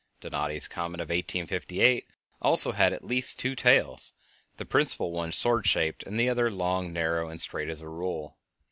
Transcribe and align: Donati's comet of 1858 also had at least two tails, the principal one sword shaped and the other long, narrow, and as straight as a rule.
Donati's 0.19 0.67
comet 0.67 0.99
of 0.99 1.09
1858 1.09 2.07
also 2.41 2.71
had 2.71 2.91
at 2.91 3.03
least 3.05 3.37
two 3.37 3.53
tails, 3.53 4.13
the 4.57 4.65
principal 4.65 5.11
one 5.11 5.31
sword 5.31 5.67
shaped 5.67 6.01
and 6.01 6.19
the 6.19 6.27
other 6.27 6.49
long, 6.49 6.91
narrow, 6.91 7.27
and 7.29 7.35
as 7.35 7.43
straight 7.43 7.69
as 7.69 7.81
a 7.81 7.87
rule. 7.87 8.35